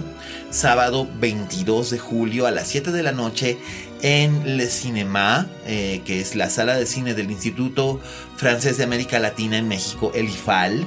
[0.50, 3.58] sábado 22 de julio a las 7 de la noche
[4.02, 8.00] en Le Cinema, eh, que es la sala de cine del Instituto
[8.38, 10.86] Francés de América Latina en México, el IFAL.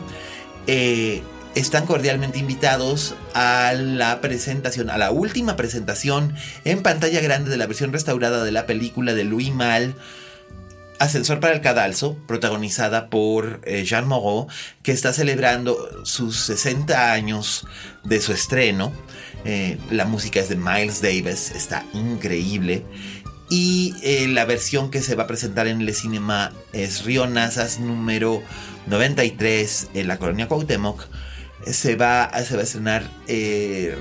[0.67, 1.23] Eh,
[1.55, 7.67] están cordialmente invitados a la presentación, a la última presentación en pantalla grande de la
[7.67, 9.95] versión restaurada de la película de Louis Mal
[11.03, 14.47] Ascensor para el Cadalso, protagonizada por eh, Jean Moreau,
[14.85, 17.67] que está celebrando sus 60 años
[18.05, 18.93] de su estreno.
[19.45, 22.85] Eh, la música es de Miles Davis, está increíble.
[23.51, 27.81] Y eh, la versión que se va a presentar en el cinema es Río Nazas
[27.81, 28.41] número
[28.87, 31.05] 93 en la colonia Cuauhtémoc.
[31.67, 33.11] Se va, se va a estrenar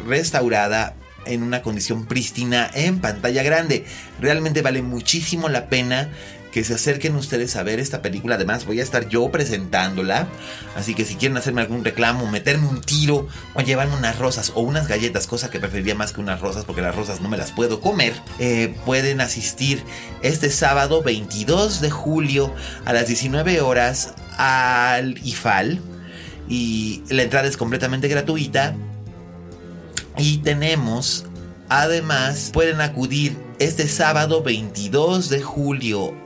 [0.07, 3.85] restaurada en una condición prístina en pantalla grande.
[4.19, 6.09] Realmente vale muchísimo la pena
[6.51, 8.35] que se acerquen ustedes a ver esta película.
[8.35, 10.27] Además, voy a estar yo presentándola.
[10.75, 14.61] Así que si quieren hacerme algún reclamo, meterme un tiro o llevarme unas rosas o
[14.61, 17.51] unas galletas, cosa que preferiría más que unas rosas porque las rosas no me las
[17.51, 19.83] puedo comer, eh, pueden asistir
[20.21, 22.53] este sábado 22 de julio
[22.85, 25.79] a las 19 horas al IFAL
[26.49, 28.75] y la entrada es completamente gratuita.
[30.17, 31.25] Y tenemos,
[31.69, 36.20] además, pueden acudir este sábado 22 de julio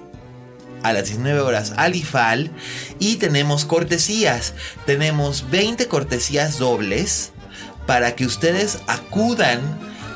[0.84, 2.52] a las 19 horas al IFAL
[3.00, 4.54] y tenemos cortesías.
[4.86, 7.32] Tenemos 20 cortesías dobles
[7.86, 9.60] para que ustedes acudan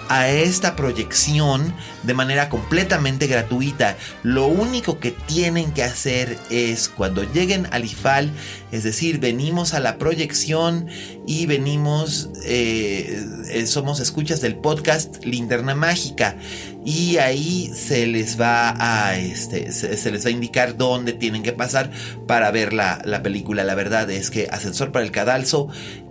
[0.09, 3.95] a esta proyección de manera completamente gratuita.
[4.23, 8.31] Lo único que tienen que hacer es cuando lleguen al IFAL,
[8.71, 10.87] es decir, venimos a la proyección
[11.27, 16.35] y venimos, eh, eh, somos escuchas del podcast Linterna Mágica
[16.83, 21.53] y ahí se les va a, este, se, les va a indicar dónde tienen que
[21.53, 21.91] pasar
[22.25, 23.63] para ver la, la película.
[23.63, 25.69] La verdad es que Ascensor para el Cadalso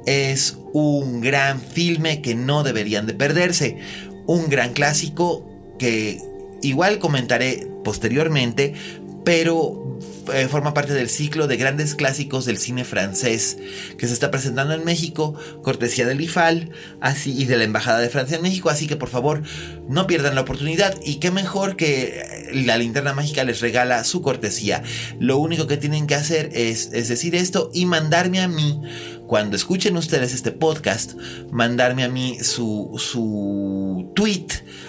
[0.08, 3.76] es un gran filme que no deberían de perderse.
[4.26, 5.46] Un gran clásico
[5.78, 6.18] que
[6.62, 8.72] igual comentaré posteriormente,
[9.22, 9.98] pero
[10.32, 13.58] eh, forma parte del ciclo de grandes clásicos del cine francés
[13.98, 16.70] que se está presentando en México, cortesía del IFAL
[17.02, 18.70] así, y de la Embajada de Francia en México.
[18.70, 19.42] Así que por favor,
[19.88, 20.98] no pierdan la oportunidad.
[21.04, 24.82] Y qué mejor que la linterna mágica les regala su cortesía.
[25.20, 28.80] Lo único que tienen que hacer es, es decir esto y mandarme a mí
[29.28, 31.12] cuando escuchen ustedes este podcast,
[31.52, 34.46] mandarme a mí su, su tweet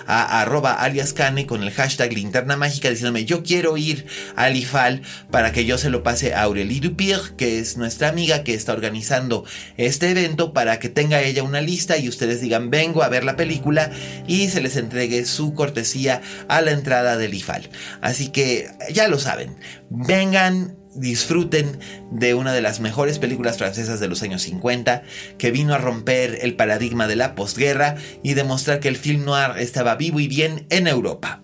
[0.08, 4.06] a arroba alias Cane con el hashtag linterna mágica diciéndome yo quiero ir
[4.38, 8.44] al IFAL para que yo se lo pase a Aurélie Dupire, que es nuestra amiga
[8.46, 9.44] que está organizando
[9.76, 13.36] este evento para que tenga ella una lista y ustedes digan vengo a ver la
[13.36, 13.92] película
[14.26, 17.70] y se les entregue su cortesía a la entrada del IFAL.
[18.00, 19.58] Así que ya lo saben,
[19.90, 21.80] vengan disfruten
[22.12, 25.04] de una de las mejores películas francesas de los años 50,
[25.38, 29.52] que vino a romper el paradigma de la posguerra y demostrar que el film noir
[29.58, 31.42] estaba vivo y bien en Europa.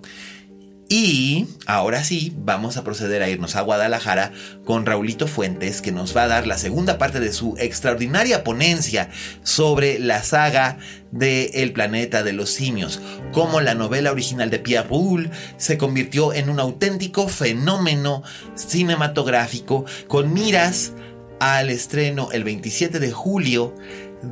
[0.87, 4.31] Y ahora sí, vamos a proceder a irnos a Guadalajara
[4.65, 9.09] con Raulito Fuentes, que nos va a dar la segunda parte de su extraordinaria ponencia
[9.41, 10.77] sobre la saga
[11.11, 16.33] de El planeta de los simios, cómo la novela original de Pierre Boulle se convirtió
[16.33, 18.21] en un auténtico fenómeno
[18.53, 20.91] cinematográfico con miras
[21.39, 23.75] al estreno el 27 de julio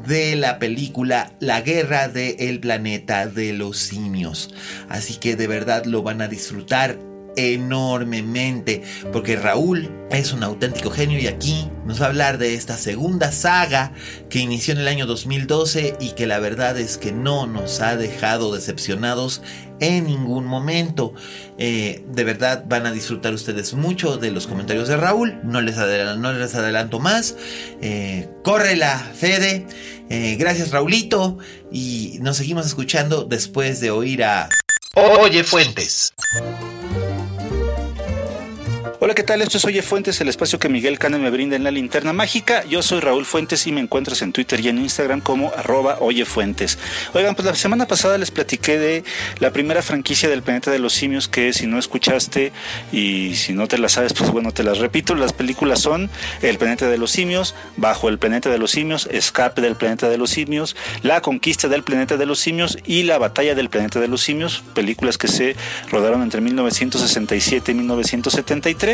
[0.06, 4.53] de la película La guerra del planeta de los simios.
[4.89, 11.19] Así que de verdad lo van a disfrutar enormemente porque Raúl es un auténtico genio
[11.19, 13.93] y aquí nos va a hablar de esta segunda saga
[14.30, 17.98] que inició en el año 2012 y que la verdad es que no nos ha
[17.98, 19.41] dejado decepcionados
[19.80, 21.13] en ningún momento.
[21.58, 25.39] Eh, de verdad van a disfrutar ustedes mucho de los comentarios de Raúl.
[25.43, 27.36] No les, adelanto, no les adelanto más.
[27.82, 28.30] Eh,
[28.76, 29.65] la Fede.
[30.10, 31.38] Eh, gracias Raulito.
[31.72, 34.50] Y nos seguimos escuchando después de oír a...
[34.96, 36.13] Oye Fuentes.
[39.06, 39.42] Hola, ¿qué tal?
[39.42, 42.63] Esto es Oye Fuentes, el espacio que Miguel Cane me brinda en la linterna mágica.
[42.63, 46.24] Yo soy Raúl Fuentes y me encuentras en Twitter y en Instagram como arroba Oye
[46.24, 46.80] Fuentes.
[47.12, 49.04] Oigan, pues la semana pasada les platiqué de
[49.39, 52.54] la primera franquicia del planeta de los simios que si no escuchaste
[52.94, 55.16] y si no te la sabes, pues bueno, te las repito.
[55.16, 56.10] Las películas son
[56.42, 60.18] El planeta de los simios, Bajo el planeta de los simios, Escape del planeta de
[60.18, 64.08] los simios, La conquista del planeta de los simios y La batalla del planeta de
[64.08, 65.58] los simios, películas que se
[65.92, 68.92] rodaron entre 1967 y 1973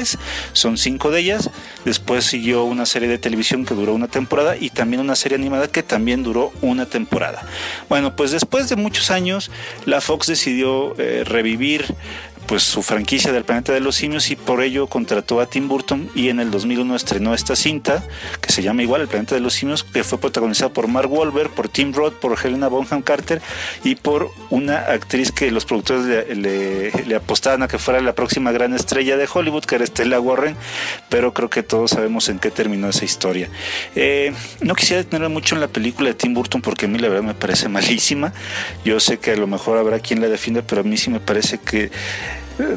[0.53, 1.49] son cinco de ellas.
[1.85, 5.67] Después siguió una serie de televisión que duró una temporada y también una serie animada
[5.69, 7.45] que también duró una temporada.
[7.88, 9.51] Bueno, pues después de muchos años,
[9.85, 11.85] la Fox decidió eh, revivir
[12.49, 16.09] pues su franquicia del planeta de los simios y por ello contrató a Tim Burton
[16.15, 18.03] y en el 2001 estrenó esta cinta
[18.41, 21.51] que se llama igual El planeta de los simios que fue protagonizada por Mark Wahlberg,
[21.51, 23.39] por Tim Roth, por Helena Bonham Carter
[23.83, 28.73] y por una actriz que los productores le, apostaban a que fuera la próxima gran
[28.73, 30.55] estrella de Hollywood que era Stella Warren
[31.07, 33.47] pero creo que todos sabemos en qué terminó esa historia.
[33.95, 37.09] Eh, no quisiera detenerme mucho en la película de Tim Burton porque a mí la
[37.09, 38.33] verdad me parece malísima.
[38.83, 41.19] Yo sé que a lo mejor habrá quien la defienda pero a mí sí me
[41.19, 41.91] parece que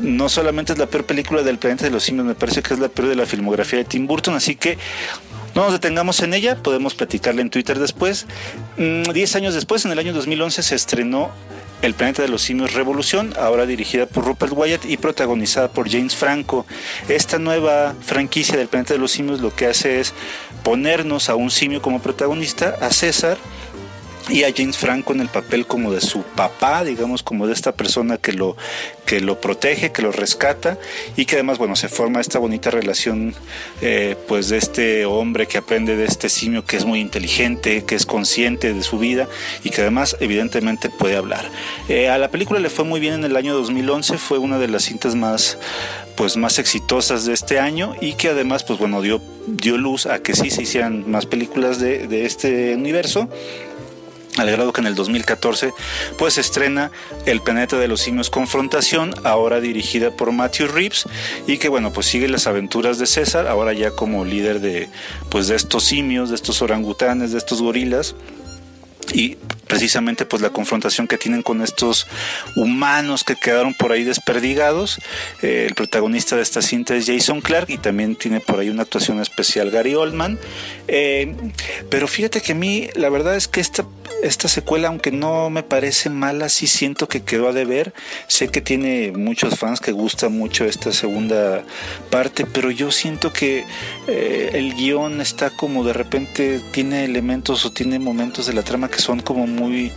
[0.01, 2.81] no solamente es la peor película del planeta de los simios, me parece que es
[2.81, 4.79] la peor de la filmografía de Tim Burton, así que
[5.55, 8.27] no nos detengamos en ella, podemos platicarla en Twitter después.
[8.79, 11.31] Mm, diez años después, en el año 2011, se estrenó
[11.83, 16.15] El planeta de los simios Revolución, ahora dirigida por Rupert Wyatt y protagonizada por James
[16.15, 16.65] Franco.
[17.09, 20.15] Esta nueva franquicia del planeta de los simios lo que hace es
[20.63, 23.37] ponernos a un simio como protagonista, a César,
[24.29, 27.73] y a James Franco en el papel como de su papá, digamos, como de esta
[27.73, 28.57] persona que lo,
[29.05, 30.79] que lo protege, que lo rescata
[31.17, 33.35] y que además, bueno, se forma esta bonita relación
[33.81, 37.95] eh, pues de este hombre que aprende de este simio que es muy inteligente, que
[37.95, 39.29] es consciente de su vida
[39.65, 41.45] y que además evidentemente puede hablar.
[41.89, 44.69] Eh, a la película le fue muy bien en el año 2011, fue una de
[44.69, 45.59] las cintas más
[46.17, 50.23] pues más exitosas de este año y que además pues bueno dio, dio luz a
[50.23, 53.31] que sí se hicieran más películas de, de este universo
[54.39, 55.73] al grado que en el 2014
[56.19, 56.91] pues estrena
[57.27, 61.05] El planeta de los simios confrontación, ahora dirigida por Matthew Reeves
[61.47, 64.89] y que bueno pues sigue las aventuras de César, ahora ya como líder de
[65.31, 68.15] pues de estos simios, de estos orangutanes, de estos gorilas
[69.13, 69.37] y
[69.67, 72.07] precisamente pues la confrontación que tienen con estos
[72.57, 74.99] humanos que quedaron por ahí desperdigados.
[75.41, 78.83] Eh, el protagonista de esta cinta es Jason Clark y también tiene por ahí una
[78.83, 80.39] actuación especial Gary Oldman.
[80.89, 81.35] Eh,
[81.89, 83.87] pero fíjate que a mí la verdad es que esta
[84.23, 87.93] esta secuela, aunque no me parece mala, sí siento que quedó a deber.
[88.29, 91.65] Sé que tiene muchos fans que gusta mucho esta segunda
[92.09, 93.65] parte, pero yo siento que
[94.07, 98.89] eh, el guion está como de repente tiene elementos o tiene momentos de la trama
[98.93, 99.91] que son como muy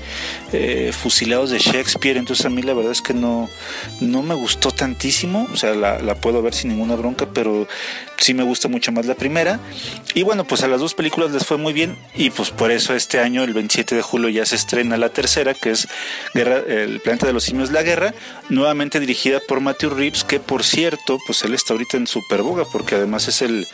[0.52, 2.18] eh, fusilados de Shakespeare.
[2.18, 3.48] Entonces a mí la verdad es que no,
[4.02, 5.48] no me gustó tantísimo.
[5.54, 7.68] O sea, la, la puedo ver sin ninguna bronca, pero
[8.24, 9.60] sí me gusta mucho más la primera.
[10.14, 12.94] Y bueno, pues a las dos películas les fue muy bien y pues por eso
[12.96, 15.88] este año, el 27 de julio, ya se estrena la tercera, que es
[16.34, 18.14] Guerra, El planeta de los simios, la guerra,
[18.50, 22.96] nuevamente dirigida por Matthew Reeves, que por cierto, pues él está ahorita en superboga porque
[22.96, 23.68] además es el,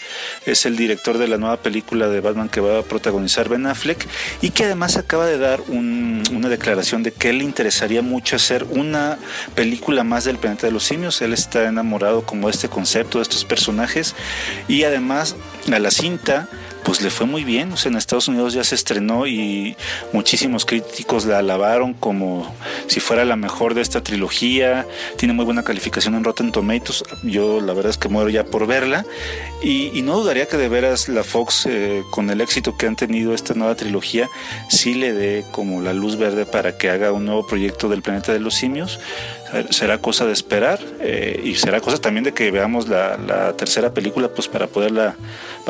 [0.46, 4.08] es el director de la nueva película de Batman que va a protagonizar Ben Affleck
[4.42, 8.66] y que además acaba de dar una declaración de que él le interesaría mucho hacer
[8.70, 9.18] una
[9.56, 11.22] película más del planeta de los simios.
[11.22, 14.16] Él está enamorado como de este concepto, de estos personajes
[14.68, 15.36] y además
[15.72, 16.48] a la cinta
[16.84, 17.72] pues le fue muy bien.
[17.74, 19.76] O sea, en Estados Unidos ya se estrenó y
[20.14, 22.54] muchísimos críticos la alabaron como
[22.88, 24.88] si fuera la mejor de esta trilogía.
[25.18, 27.04] Tiene muy buena calificación en Rotten Tomatoes.
[27.24, 29.06] Yo la verdad es que muero ya por verla.
[29.62, 33.36] Y, no dudaría que de veras la Fox, eh, con el éxito que han tenido
[33.36, 34.28] esta nueva trilogía,
[34.68, 38.34] sí le dé como la luz verde para que haga un nuevo proyecto del planeta
[38.34, 39.00] de los simios
[39.70, 43.94] será cosa de esperar eh, y será cosa también de que veamos la, la, tercera
[43.94, 45.16] película pues para poderla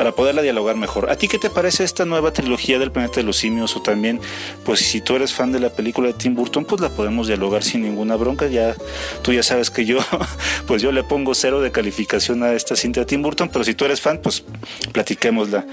[0.02, 1.12] para poderla dialogar mejor.
[1.12, 4.20] ¿A ti qué te parece esta nueva trilogía del planeta de los simios o también
[4.64, 7.62] pues si tú eres fan de la película de Tim Burton pues la podemos dialogar
[7.62, 8.74] sin ninguna bronca ya
[9.22, 9.98] tú ya sabes que yo
[10.66, 13.74] pues yo le pongo cero de calificación a esta cinta de Tim Burton pero si
[13.74, 14.42] tú eres fan pues
[14.90, 15.66] platiquémosla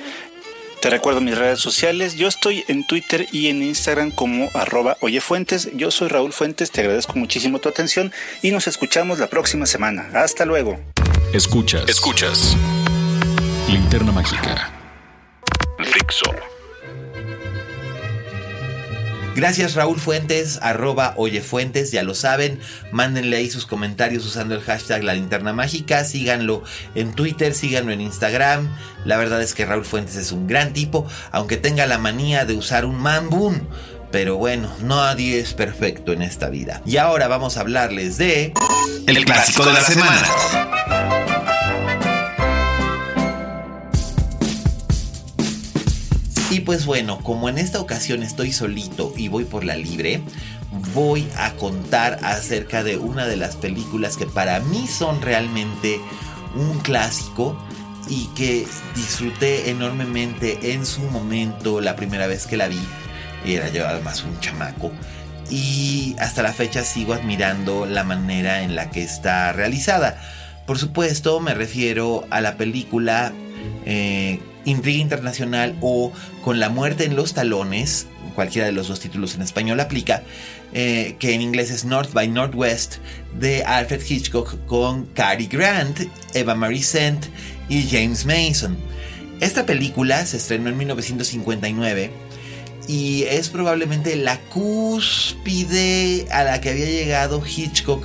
[0.80, 2.16] te recuerdo mis redes sociales.
[2.16, 5.70] Yo estoy en Twitter y en Instagram como arroba oyefuentes.
[5.74, 8.14] Yo soy Raúl Fuentes, te agradezco muchísimo tu atención
[8.44, 10.10] y nos escuchamos la próxima semana.
[10.14, 10.80] Hasta luego.
[11.34, 11.90] Escuchas.
[11.90, 12.56] Escuchas.
[13.72, 14.72] Linterna Mágica.
[15.78, 16.26] Fixo.
[19.36, 22.60] Gracias Raúl Fuentes, arroba Oyefuentes, ya lo saben,
[22.92, 26.64] mándenle ahí sus comentarios usando el hashtag La Linterna Mágica, síganlo
[26.96, 31.08] en Twitter, síganlo en Instagram, la verdad es que Raúl Fuentes es un gran tipo,
[31.32, 33.30] aunque tenga la manía de usar un man
[34.12, 36.82] Pero bueno, nadie es perfecto en esta vida.
[36.88, 38.52] Y ahora vamos a hablarles de...
[39.06, 41.19] El, clásico, de la, semana.
[46.50, 50.22] Y pues bueno, como en esta ocasión estoy solito y voy por la libre,
[50.96, 56.00] voy a contar acerca de una de las películas que para mí son realmente
[56.56, 57.56] un clásico
[58.08, 62.82] y que disfruté enormemente en su momento la primera vez que la vi.
[63.46, 64.92] Era yo además un chamaco.
[65.52, 70.20] Y hasta la fecha sigo admirando la manera en la que está realizada.
[70.66, 73.34] Por supuesto, me refiero a la película
[73.86, 76.12] eh, Intriga Internacional o
[76.44, 80.24] Con la muerte en los talones, cualquiera de los dos títulos en español aplica,
[80.74, 82.98] eh, que en inglés es North by Northwest,
[83.38, 86.02] de Alfred Hitchcock con Cary Grant,
[86.34, 87.26] Eva Marie Saint
[87.68, 88.78] y James Mason.
[89.40, 92.12] Esta película se estrenó en 1959
[92.88, 98.04] y es probablemente la cúspide a la que había llegado Hitchcock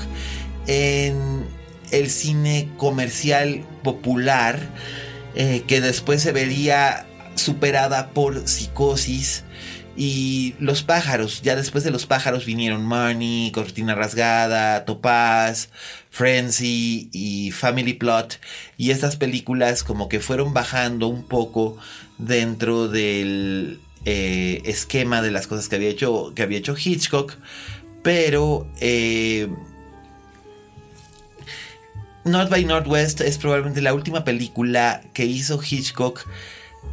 [0.67, 1.45] en
[1.91, 4.61] el cine comercial popular
[5.35, 9.45] eh, que después se vería superada por psicosis
[9.97, 11.43] y los pájaros.
[11.43, 15.69] Ya después de los pájaros vinieron Money, Cortina Rasgada, Topaz,
[16.11, 18.41] Frenzy y Family Plot.
[18.77, 21.77] Y estas películas como que fueron bajando un poco
[22.19, 27.35] dentro del eh, esquema de las cosas que había hecho, que había hecho Hitchcock.
[28.03, 29.49] Pero eh,
[32.25, 36.27] North by Northwest es probablemente la última película que hizo Hitchcock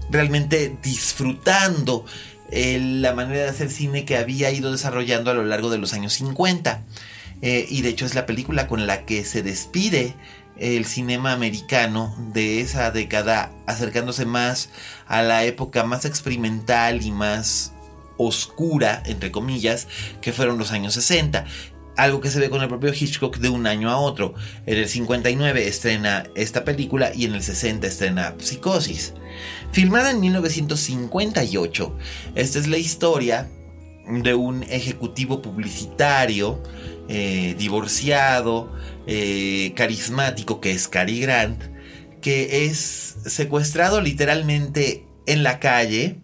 [0.09, 2.05] realmente disfrutando
[2.51, 5.93] eh, la manera de hacer cine que había ido desarrollando a lo largo de los
[5.93, 6.83] años 50.
[7.41, 10.15] Eh, y de hecho es la película con la que se despide
[10.57, 14.69] el cinema americano de esa década, acercándose más
[15.07, 17.71] a la época más experimental y más
[18.17, 19.87] oscura, entre comillas,
[20.19, 21.45] que fueron los años 60
[22.01, 24.33] algo que se ve con el propio Hitchcock de un año a otro.
[24.65, 29.13] En el 59 estrena esta película y en el 60 estrena Psicosis.
[29.71, 31.97] Filmada en 1958,
[32.35, 33.49] esta es la historia
[34.07, 36.61] de un ejecutivo publicitario
[37.07, 38.73] eh, divorciado,
[39.05, 41.61] eh, carismático que es Cary Grant,
[42.19, 46.17] que es secuestrado literalmente en la calle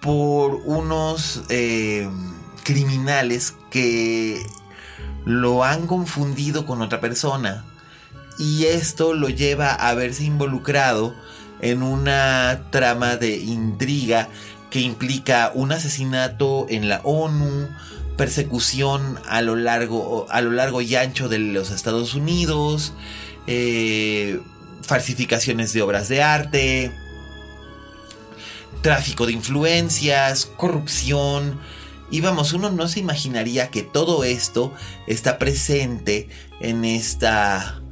[0.00, 2.08] por unos eh,
[2.68, 4.46] criminales que
[5.24, 7.64] lo han confundido con otra persona.
[8.38, 11.14] Y esto lo lleva a verse involucrado
[11.62, 14.28] en una trama de intriga
[14.68, 17.70] que implica un asesinato en la ONU,
[18.18, 22.92] persecución a lo largo, a lo largo y ancho de los Estados Unidos,
[23.46, 24.42] eh,
[24.82, 26.92] falsificaciones de obras de arte,
[28.82, 31.58] tráfico de influencias, corrupción.
[32.10, 34.72] Y vamos, uno no se imaginaría que todo esto
[35.06, 36.28] está presente
[36.60, 37.82] en esta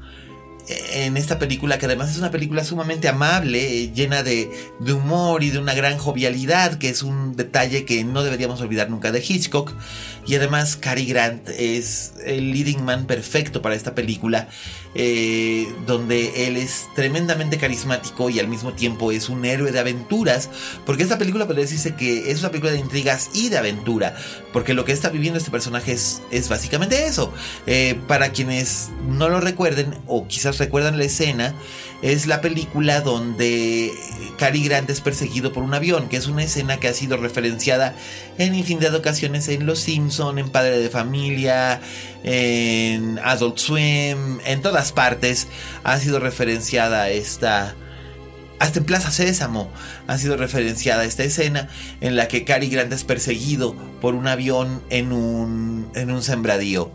[0.69, 4.51] en esta película, que además es una película sumamente amable, llena de,
[4.81, 9.12] humor y de una gran jovialidad, que es un detalle que no deberíamos olvidar nunca
[9.12, 9.73] de Hitchcock.
[10.27, 14.49] Y además Cary Grant es el leading man perfecto para esta película,
[14.95, 20.51] eh, donde él es tremendamente carismático y al mismo tiempo es un héroe de aventuras,
[20.85, 24.16] porque esta película podría decirse que es una película de intrigas y de aventura,
[24.53, 27.33] porque lo que está viviendo este personaje es, es básicamente eso.
[27.66, 31.55] Eh, para quienes no lo recuerden o quizás recuerdan la escena,
[32.03, 33.93] es la película donde
[34.39, 37.95] Cary Grant es perseguido por un avión, que es una escena que ha sido referenciada
[38.39, 41.81] en infinidad de ocasiones en Los Simpson, en Padre de Familia,
[42.25, 45.47] en Adult Swim, en todas partes
[45.85, 47.75] ha sido referenciada esta
[48.59, 49.71] hasta en Plaza Sésamo
[50.07, 51.69] ha sido referenciada esta escena
[52.01, 56.91] en la que Cary Grant es perseguido por un avión en un, en un sembradío.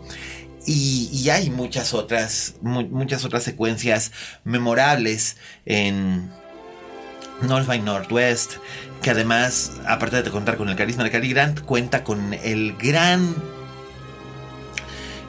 [0.66, 4.10] Y, hay muchas otras, muchas otras secuencias
[4.44, 6.30] memorables en
[7.42, 8.54] North by Northwest,
[9.02, 13.34] que además, aparte de contar con el carisma de Cary Grant, cuenta con el gran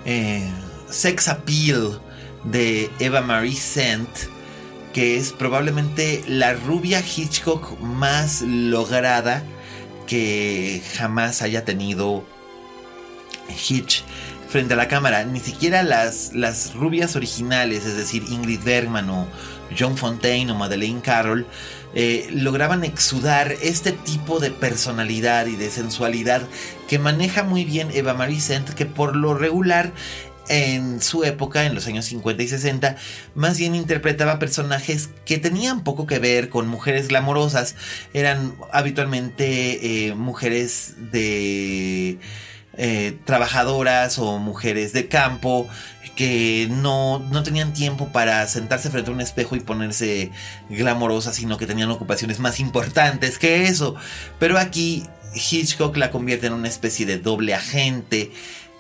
[0.06, 0.50] eh,
[0.90, 2.00] sex appeal
[2.44, 4.10] de Eva Marie Saint,
[4.94, 9.44] que es probablemente la rubia Hitchcock más lograda
[10.06, 12.24] que jamás haya tenido
[13.50, 14.04] Hitch
[14.50, 15.24] frente a la cámara.
[15.24, 19.28] Ni siquiera las, las rubias originales, es decir, Ingrid Bergman o
[19.78, 21.48] John Fontaine o Madeleine Carroll,
[21.96, 26.42] eh, lograban exudar este tipo de personalidad y de sensualidad
[26.88, 29.94] que maneja muy bien Eva Marie Saint, que por lo regular
[30.50, 32.98] en su época, en los años 50 y 60,
[33.36, 37.76] más bien interpretaba personajes que tenían poco que ver con mujeres glamorosas.
[38.14, 42.20] Eran habitualmente eh, mujeres de
[42.78, 45.68] eh, trabajadoras o mujeres de campo
[46.16, 50.32] que no, no, tenían tiempo para sentarse frente a un espejo y ponerse
[50.70, 53.96] glamorosas, sino que tenían ocupaciones más importantes que eso.
[54.40, 58.32] Pero aquí Hitchcock la convierte en una especie de doble agente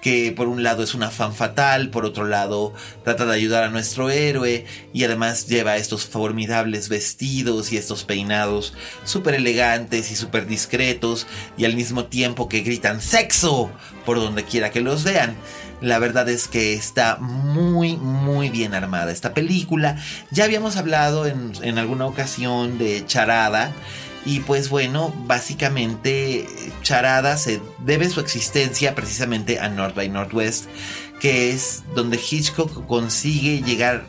[0.04, 2.74] que por un lado es una fan fatal, por otro lado
[3.06, 8.74] trata de ayudar a nuestro héroe y además lleva estos formidables vestidos y estos peinados
[9.06, 11.26] súper elegantes y súper discretos
[11.56, 13.72] y al mismo tiempo que gritan sexo
[14.06, 15.38] por donde quiera que los vean.
[15.80, 19.98] La verdad es que está muy, muy bien armada esta película.
[20.32, 23.72] Ya habíamos hablado en, en alguna ocasión de Charada
[24.26, 26.48] y pues bueno, básicamente
[26.82, 30.66] Charada se debe su existencia precisamente a North by Northwest,
[31.20, 34.06] que es donde Hitchcock consigue llegar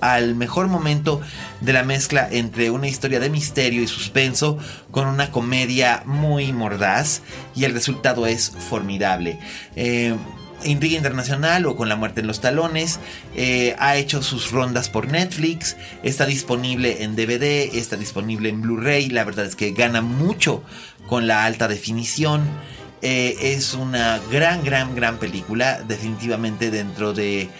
[0.00, 1.20] al mejor momento
[1.60, 4.58] de la mezcla entre una historia de misterio y suspenso
[4.90, 7.22] con una comedia muy mordaz
[7.54, 9.38] y el resultado es formidable.
[9.76, 10.16] Eh,
[10.64, 13.00] Intriga Internacional o Con la muerte en los talones.
[13.34, 15.76] Eh, ha hecho sus rondas por Netflix.
[16.02, 19.08] Está disponible en DVD, está disponible en Blu-ray.
[19.08, 20.62] La verdad es que gana mucho
[21.06, 22.42] con la alta definición.
[23.02, 25.82] Eh, es una gran, gran, gran película.
[25.82, 27.50] Definitivamente dentro de...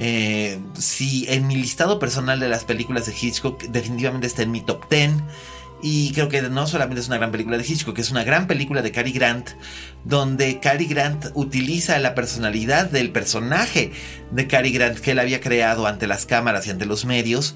[0.00, 4.60] Eh, si en mi listado personal de las películas de Hitchcock definitivamente está en mi
[4.60, 5.10] top 10.
[5.82, 8.82] Y creo que no solamente es una gran película de Hitchcock, es una gran película
[8.82, 9.50] de Cary Grant,
[10.04, 13.92] donde Cary Grant utiliza la personalidad del personaje
[14.32, 17.54] de Cary Grant que él había creado ante las cámaras y ante los medios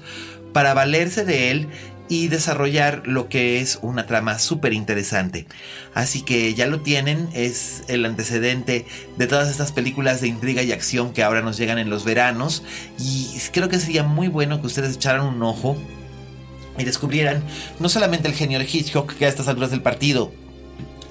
[0.53, 1.67] para valerse de él
[2.09, 5.47] y desarrollar lo que es una trama súper interesante.
[5.93, 8.85] Así que ya lo tienen, es el antecedente
[9.17, 12.63] de todas estas películas de intriga y acción que ahora nos llegan en los veranos
[12.99, 15.77] y creo que sería muy bueno que ustedes echaran un ojo
[16.77, 17.43] y descubrieran
[17.79, 20.31] no solamente el genio de Hitchcock que a estas alturas del partido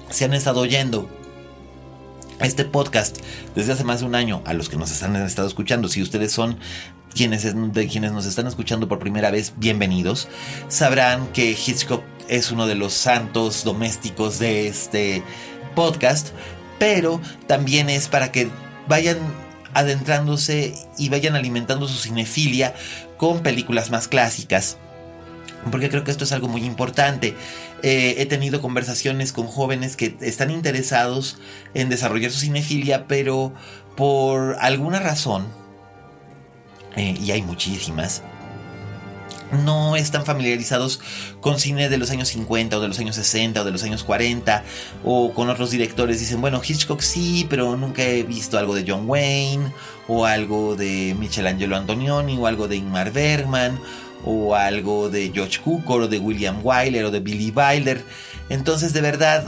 [0.09, 1.09] se han estado oyendo
[2.41, 3.17] este podcast
[3.55, 6.31] desde hace más de un año, a los que nos han estado escuchando, si ustedes
[6.31, 6.57] son
[7.13, 7.43] quienes,
[7.73, 10.27] de quienes nos están escuchando por primera vez, bienvenidos,
[10.67, 15.23] sabrán que Hitchcock es uno de los santos domésticos de este
[15.75, 16.29] podcast,
[16.79, 18.49] pero también es para que
[18.87, 19.17] vayan
[19.73, 22.75] adentrándose y vayan alimentando su cinefilia
[23.17, 24.77] con películas más clásicas.
[25.71, 27.35] Porque creo que esto es algo muy importante.
[27.81, 31.37] Eh, he tenido conversaciones con jóvenes que están interesados
[31.73, 33.53] en desarrollar su cinefilia, pero
[33.95, 35.47] por alguna razón,
[36.95, 38.23] eh, y hay muchísimas,
[39.53, 40.99] no están familiarizados
[41.41, 44.03] con cine de los años 50 o de los años 60 o de los años
[44.03, 44.63] 40
[45.03, 46.19] o con otros directores.
[46.19, 49.71] Dicen, bueno, Hitchcock sí, pero nunca he visto algo de John Wayne
[50.07, 53.79] o algo de Michelangelo Antonioni o algo de Ingmar Bergman
[54.25, 58.03] o algo de George Cukor o de William Wyler o de Billy Wilder.
[58.49, 59.45] Entonces, de verdad,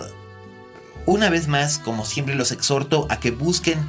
[1.05, 3.79] una vez más, como siempre los exhorto a que busquen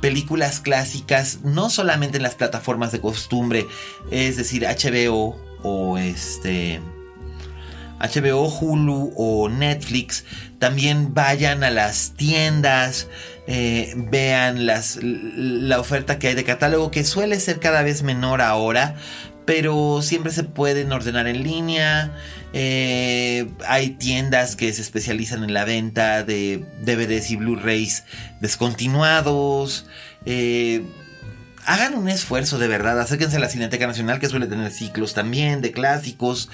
[0.00, 3.66] películas clásicas, no solamente en las plataformas de costumbre,
[4.10, 6.80] es decir, HBO o este
[7.98, 10.24] HBO, Hulu o Netflix,
[10.58, 13.08] también vayan a las tiendas,
[13.46, 18.42] eh, vean las, la oferta que hay de catálogo, que suele ser cada vez menor
[18.42, 18.94] ahora,
[19.44, 22.12] pero siempre se pueden ordenar en línea.
[22.52, 28.04] Eh, hay tiendas que se especializan en la venta de DVDs y Blu-rays
[28.40, 29.86] descontinuados.
[30.26, 30.82] Eh,
[31.66, 35.60] hagan un esfuerzo de verdad, acérquense a la Cineteca Nacional que suele tener ciclos también
[35.60, 36.48] de clásicos,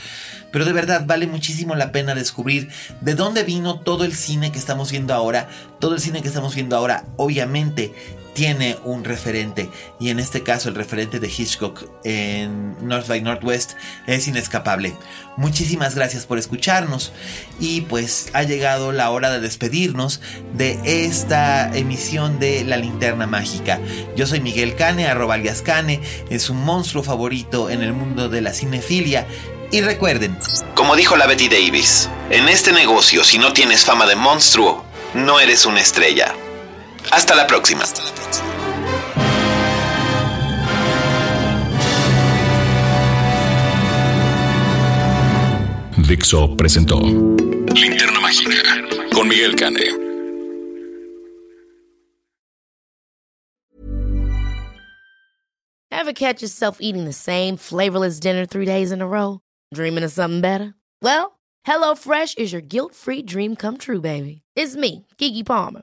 [0.50, 2.70] pero de verdad vale muchísimo la pena descubrir
[3.02, 5.48] de dónde vino todo el cine que estamos viendo ahora,
[5.80, 7.92] todo el cine que estamos viendo ahora, obviamente
[8.34, 9.68] tiene un referente
[10.00, 13.72] y en este caso el referente de Hitchcock en North by Northwest
[14.06, 14.94] es inescapable.
[15.36, 17.12] Muchísimas gracias por escucharnos
[17.60, 20.20] y pues ha llegado la hora de despedirnos
[20.54, 23.80] de esta emisión de La Linterna Mágica.
[24.16, 28.40] Yo soy Miguel Cane, arroba alias Cane, es un monstruo favorito en el mundo de
[28.40, 29.26] la cinefilia
[29.70, 30.38] y recuerden,
[30.74, 35.40] como dijo la Betty Davis, en este negocio si no tienes fama de monstruo, no
[35.40, 36.34] eres una estrella.
[37.10, 37.82] Hasta la próxima.
[46.08, 49.98] Dixo presentó Linterna Mágica con Miguel Cane.
[55.90, 59.40] Ever catch yourself eating the same flavorless dinner three days in a row?
[59.72, 60.74] Dreaming of something better?
[61.00, 64.42] Well, HelloFresh is your guilt-free dream come true, baby.
[64.56, 65.82] It's me, Kiki Palmer.